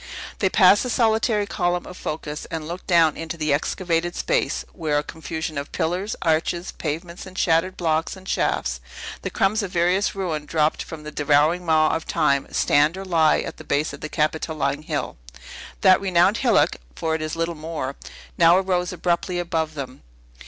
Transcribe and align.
They 0.39 0.49
passed 0.49 0.81
the 0.81 0.89
solitary 0.89 1.45
Column 1.45 1.85
of 1.85 1.95
Phocas, 1.95 2.45
and 2.45 2.67
looked 2.67 2.87
down 2.87 3.15
into 3.15 3.37
the 3.37 3.53
excavated 3.53 4.15
space, 4.15 4.65
where 4.73 4.97
a 4.97 5.03
confusion 5.03 5.59
of 5.59 5.71
pillars, 5.71 6.15
arches, 6.23 6.71
pavements, 6.71 7.27
and 7.27 7.37
shattered 7.37 7.77
blocks 7.77 8.15
and 8.17 8.27
shafts 8.27 8.79
the 9.21 9.29
crumbs 9.29 9.61
of 9.61 9.69
various 9.69 10.15
ruin 10.15 10.47
dropped 10.47 10.81
from 10.81 11.03
the 11.03 11.11
devouring 11.11 11.67
maw 11.67 11.89
of 11.95 12.07
Time 12.07 12.47
stand, 12.51 12.97
or 12.97 13.05
lie, 13.05 13.41
at 13.41 13.57
the 13.57 13.63
base 13.63 13.93
of 13.93 14.01
the 14.01 14.09
Capitoline 14.09 14.81
Hill. 14.81 15.17
That 15.81 16.01
renowned 16.01 16.37
hillock 16.37 16.77
(for 16.95 17.13
it 17.13 17.21
is 17.21 17.35
little 17.35 17.53
more) 17.53 17.95
now 18.39 18.57
arose 18.57 18.91
abruptly 18.91 19.37
above 19.37 19.75
them. 19.75 20.01